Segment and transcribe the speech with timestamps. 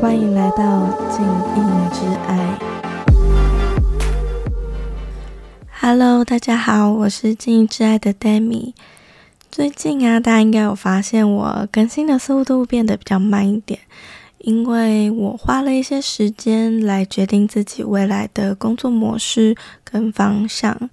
[0.00, 2.58] 欢迎来到静音之爱。
[5.78, 8.72] Hello，大家好，我是静音之爱的 Demi。
[9.50, 13.78] 最近啊，大家应该有发现我更新的速度变得比较慢一点，
[14.38, 19.54] 因为我花了一些时间来决定自己未来的工作模式
[19.84, 20.88] 跟方向。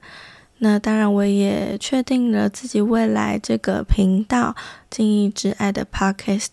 [0.57, 4.53] 那当然，我也确定了自己未来这个频道
[4.91, 6.49] “静音之爱”的 Podcast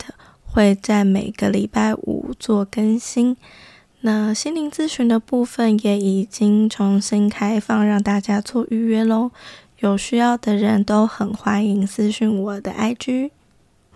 [0.54, 3.36] 会在每个礼拜五做更新。
[4.02, 9.32] 那心灵咨询的部分也已经重新开放，让大家做预约喽。
[9.80, 13.32] 有需要的人都很欢迎私讯我的 IG。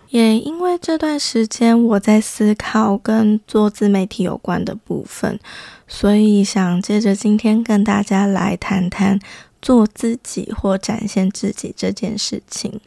[0.09, 5.39] 也因为这段时间我在思考跟做自媒体有关的部分，
[5.87, 9.17] 所以想接着今天跟大家来谈谈。
[9.61, 12.79] 做自己或展现自己这件事情，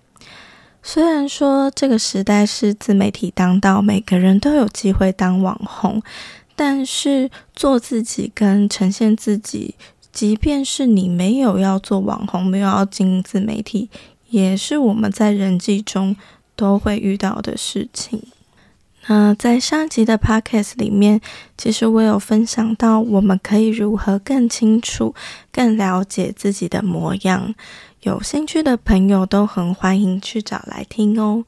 [0.83, 6.03] 虽然说这个时代是自媒体当道，每个人都有机会当网红，
[6.57, 9.77] 但是做自己跟呈现自己，
[10.13, 13.89] 即便是你没有要做网红，没有要经营自媒体，
[14.31, 16.17] 也是我们在人际中
[16.57, 18.21] 都会遇到的事情。
[19.07, 21.21] 那在上集的 podcast 里面，
[21.57, 25.15] 其实我有分享到，我们可以如何更清楚、
[25.51, 27.55] 更了解自己的模样。
[28.03, 31.45] 有兴趣的朋友都很欢迎去找来听哦。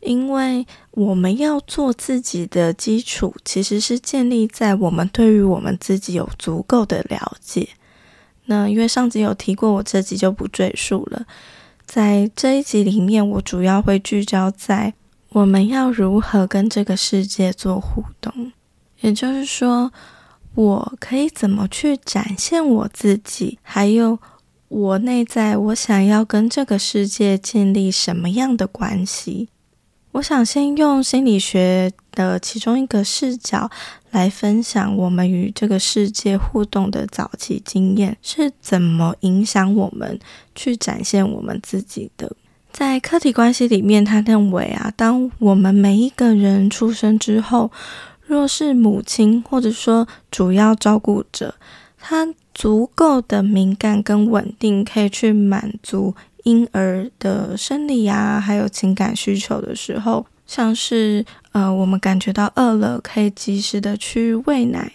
[0.00, 7.68] 因为我们要做自己的基础，其实是建立在我们对于我们自己有足够的了解。
[8.44, 11.26] 那因为上集有提过，我这集就不赘述了。
[11.84, 14.94] 在这一集里面，我主要会聚焦在。
[15.30, 18.52] 我们要如何跟这个世界做互动？
[19.00, 19.92] 也就是说，
[20.54, 23.58] 我可以怎么去展现我自己？
[23.62, 24.18] 还有，
[24.68, 29.48] 我内在我想要跟这个世界建立什么样的关系？
[30.12, 33.70] 我想先用心理学的其中一个视角
[34.10, 40.18] 来分享我们与这个世界互动的早期经验是怎么影响我们
[40.54, 42.34] 去展现我们自己的。
[42.72, 47.70] 在客体关系里面，他认为啊，当我们每一个人出生之后，
[48.26, 51.54] 若是母亲或者说主要照顾者，
[51.98, 52.26] 他
[52.58, 64.90] 足够的敏感跟稳定，可以去满足婴儿的生理啊，还有情感需求的时候，像是呃，我们感觉到饿了，可以及时的去喂奶，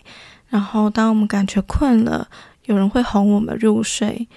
[0.50, 2.28] 然后当我们感觉困了，
[2.66, 4.28] 有人会哄我们入睡。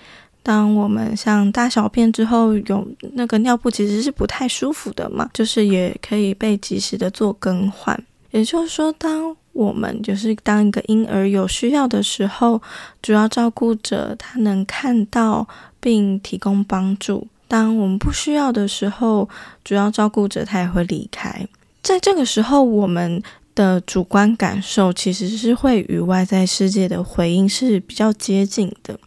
[0.44, 8.00] 当我们像大小便之后有那个尿布，其实是不太舒服的嘛，就是也可以被及时的做更换。
[8.30, 12.60] 也就是说，当我们就是当一个婴儿有需要的时候，
[13.00, 15.48] 主要照顾者他能看到
[15.80, 19.28] 并提供帮助；当我们不需要的时候，
[19.64, 21.48] 主要照顾者他也会离开。
[21.82, 23.22] 在这个时候，我们
[23.54, 28.98] 的主观感受其实是会与外在世界的回应是比较接近的。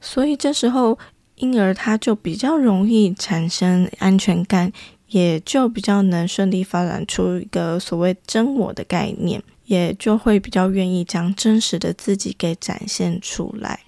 [0.00, 0.98] 所以这时候，
[1.36, 4.72] 婴儿他就比较容易产生安全感，
[5.08, 13.80] 也就比较能顺利发展出一个所谓真我的概念，也就会比较愿意将真实的自己给展现出来。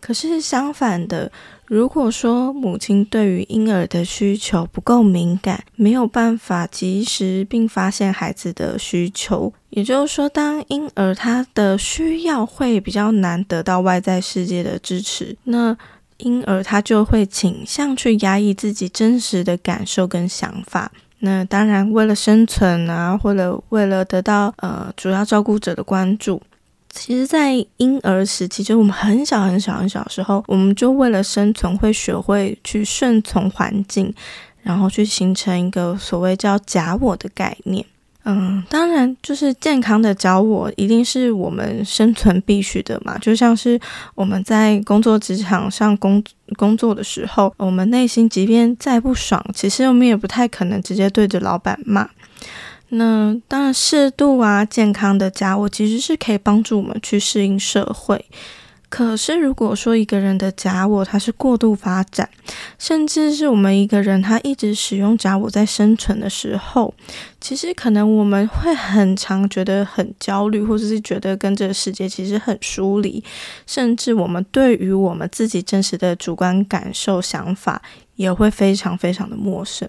[0.00, 1.30] 可是相反的，
[1.66, 15.76] 如果说母亲对于婴儿的需求不够敏感，没有办法及时并发现孩子的需求，也就是说，当婴儿他的需要会比较难得到外在世界的支持，那
[16.16, 20.90] 婴儿他就会倾向去压抑自己真实的感受跟想法。
[21.20, 26.40] 那当然，为了生存啊，或者为了得到呃主要照顾者的关注。
[26.88, 34.12] 其实，在婴儿时期，就我们很小很小很小的时候，我们就为了生存，会学会去顺从环境，
[34.62, 37.84] 然后去形成一个所谓叫假我的概念。
[38.24, 43.16] 嗯，当然，就是健康的找我，一定是我们生存必须的嘛。
[43.18, 43.80] 就像是
[44.14, 46.22] 我们在工作职场上工
[46.56, 52.08] 工作的时候，我们内心即便再不爽，其实我们也不太可能直接对着老板骂。
[52.90, 58.24] 那当然，适度啊，健康的家我其实是可以帮助我们去适应社会。
[58.90, 62.28] 可是，如果说一个人的假我他是过度发展，
[62.76, 66.92] 甚至是我们一个人他一直使用假我在生存的时候，
[67.40, 73.22] 其实可能我们会很常觉得很焦虑，或者是觉得跟这个世界其实很疏离，
[73.64, 77.80] 甚至我们对于我们自己真实的主观感受、想法
[78.16, 79.88] 也会非常非常的陌生。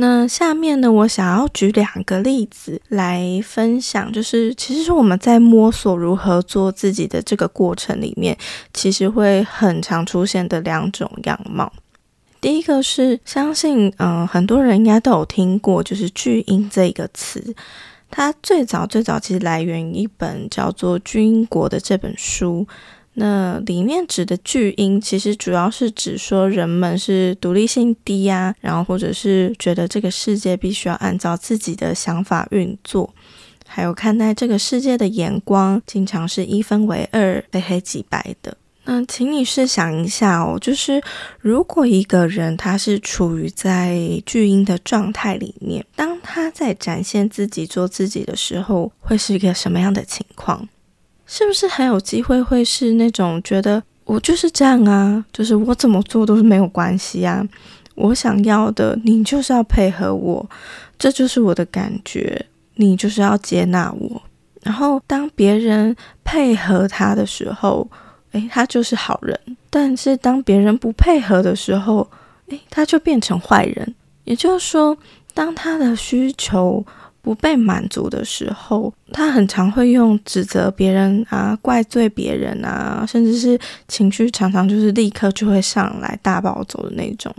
[0.00, 8.38] 那下面呢，我想要举两个例子来分享，就是其实我们在摸索如何做自己的这个过程里面，
[8.72, 11.72] 其实会很常出现的两种样貌。
[12.40, 17.56] 第一个是相信，嗯，很多人应该都有听过，就是巨婴这个词。
[18.08, 22.64] 它最早最早其实来源于一本叫做《巨婴国》的这本书。
[23.20, 33.12] 那里面指的巨婴，其实主要是指说人们是独立性低呀，然后或者是觉得这个世界必须要按照自己的想法运作，
[33.66, 38.56] 还有看待这个世界的眼光，经常是一分为二、非黑即白的。
[38.84, 41.02] 那请你试想一下哦，就是
[41.40, 50.68] 如果一个人他是处于在巨婴的状态里面，当他在展现自己、做自己的时候，会是一个什么样的情况？
[51.30, 57.46] 是不是还有机会会是那种觉得我就是这样啊，就是我怎么做都是没有关系啊，
[57.94, 60.48] 我想要的你就是要配合我，
[60.98, 62.46] 这就是我的感觉，
[62.76, 64.22] 你就是要接纳我。
[64.62, 65.94] 然后当别人
[66.24, 67.86] 配合他的时候，
[68.32, 69.36] 诶，他就是好人；
[69.68, 72.08] 但是当别人不配合的时候，
[72.48, 73.94] 诶，他就变成坏人。
[74.24, 74.96] 也就是说，
[75.34, 76.82] 当他的需求。
[77.28, 87.30] 不被满足的时候，他很常会用指责别人啊、怪罪别人啊，甚至是情绪常常就是立刻就会上来大暴走的那种。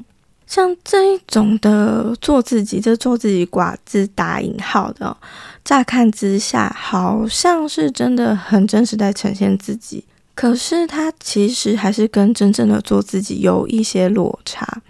[0.45, 5.17] 像这一种的做自己，这做自己寡字打引号的，
[5.65, 10.05] 乍看之下好像是真的很真实在呈现自己，
[10.35, 14.83] 可是他其实还是跟真正的做自己有一些落差，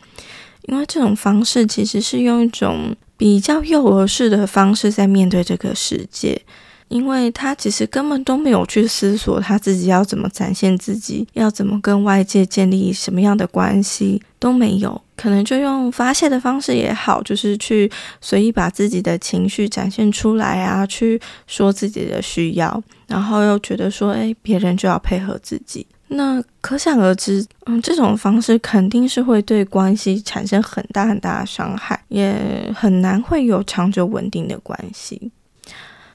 [0.63, 2.93] 因为这种方式其实是用一种。
[3.19, 6.42] 比较幼儿式的方式在面对这个世界，
[6.88, 25.86] 因为他其实根本都没有去思索他自己要怎么展现自己，要怎么跟外界建立什么样的关系都没有，可能就用发泄的方式也好，就是去随意把自己的情绪展现出来啊，去说自己的需要，然后又觉得说，哎，别人就要配合自己。
[26.11, 35.31] 那可想而知，嗯，这种方式肯定是会对关系产生很大很大的伤害，也很难会有长久稳定的关系。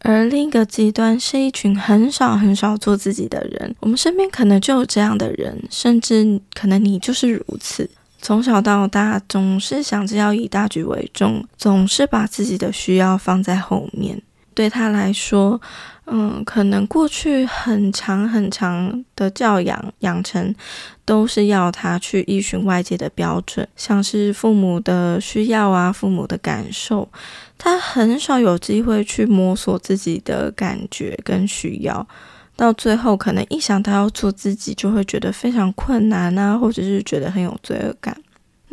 [0.00, 7.88] 而另一个极端是一群很少很少做自己的人，我们身边可能就有这样的人，甚至可能你就是如此。
[8.20, 14.20] 从小到大，总是想着要以大局为重，总是把自己的需要放在后面。
[14.54, 15.60] 对他来说，
[16.06, 20.54] 嗯，可能过去很长很长的教养养成，
[21.04, 27.08] 都是要他去依循外界的标准，像是父母的需要啊，父母的感受，
[27.58, 32.06] 他很少有机会去摸索自己的感觉跟需要，
[32.56, 38.16] 到最后可能一想到要做自己，就会觉得非常困难啊，或者是觉得很有罪恶感。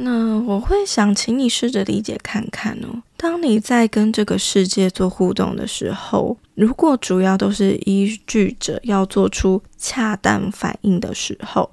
[0.04, 3.04] 那我会想请你试着理解看看哦。
[3.16, 11.72] 当你在跟这个世界做互动的时候，如果主要都是依据着要做出恰当反应的时候，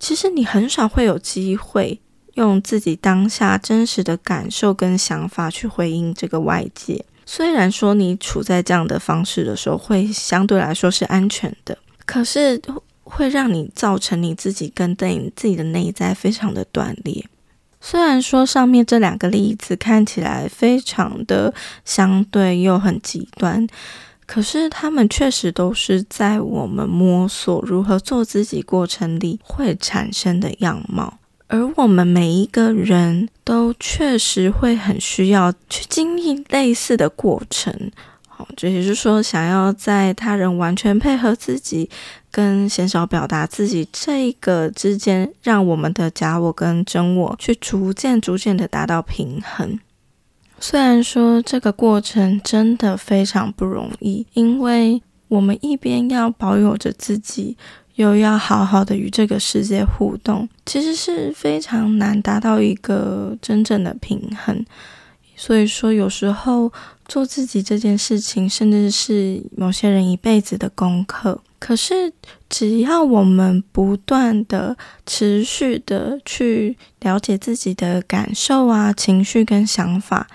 [0.00, 2.00] 其实你很少会有机会
[2.34, 7.04] 用自己当下真实的感受跟想法去回应这个外界。
[7.26, 11.76] 虽然说你处在这样的方式的时候，会相对来说是安全的，
[12.06, 12.58] 可是
[13.02, 17.26] 会让你造成你自己跟对你自己的内在非常的断裂。
[17.88, 21.54] 虽然说上面这两个例子看起来非常的
[21.84, 23.64] 相对又很极端，
[24.26, 37.72] 可是他们确实都是在我们摸索如何做自己过程里会产生的样貌，而我们每一个人都确实会很需要去经历类似的过程。
[38.26, 41.88] 好，这也就是说，想要在他人完全配合自己，
[42.36, 49.80] 跟鲜少表达自己这个之间，让我们的假我跟真我去逐渐、逐渐的达到平衡。
[50.60, 57.56] 虽然说这个过程真的非常不容易，因为我们一边要保有着自己，
[57.94, 64.62] 又要好好的与这个世界互动，其实是非常难达到一个真正的平衡。
[65.36, 66.70] 所以说，有时候
[67.08, 71.40] 做自己这件事情，甚至是某些人一辈子的功课。
[71.58, 72.12] 可是，
[72.48, 80.26] 只要我们不断的、持续的去了解自己的感受啊、情绪跟想法，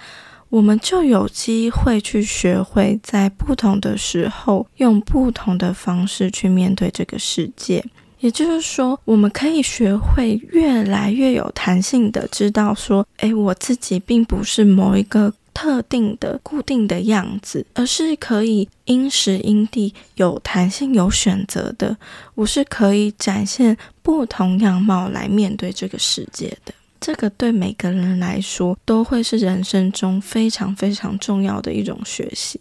[0.50, 7.86] 我们就有机会去学会在不同的时候，用不同的方式去面对这个世界。
[8.20, 21.98] 也就是说，我们可以学会越来越有弹性的知道说，诶，我自己并不是某一个特定的固定的样子，而是可以因时因地有弹性、有选择的。
[22.36, 26.74] 我是可以展现不同样貌来面对这个世界的。
[27.00, 32.60] 这个对每个人来说都会是人生中非常非常重要的一种学习。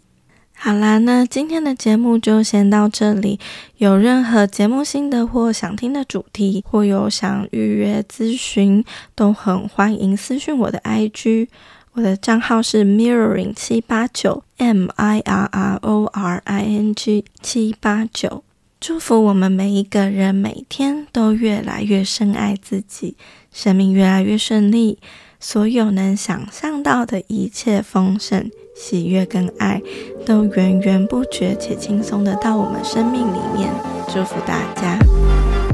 [0.55, 3.41] 好啦，那今天的节目就先到这里。
[3.79, 11.49] 有任何节目心得或想听的主题，或有想预约咨询，都很欢迎私讯我的 IG。
[11.95, 18.45] 我的账号是 mirroring 七八九 M I R R O R I N G 七八九。
[18.81, 23.17] 祝福我们每一个人每天都越来越深爱自己，
[23.53, 24.99] 生命越来越顺利，
[25.39, 29.83] 所有能想象到的一切丰盛、喜悦跟爱，
[30.25, 33.71] 都源源不绝且轻松的到我们生命里面。
[34.09, 34.99] 祝福大家，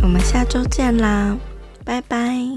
[0.03, 1.37] 我们下周见啦，
[1.85, 2.49] 拜拜。